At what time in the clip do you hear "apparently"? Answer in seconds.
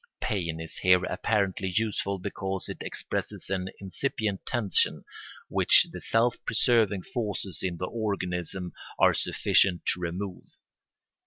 1.05-1.69